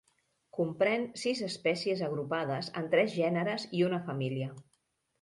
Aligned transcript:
Comprèn 0.59 1.05
sis 1.25 1.43
espècies 1.49 2.03
agrupades 2.09 2.73
en 2.83 2.91
tres 2.97 3.15
gèneres 3.21 3.71
i 3.81 3.89
una 3.93 4.05
família. 4.13 4.53